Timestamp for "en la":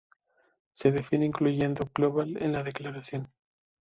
2.41-2.63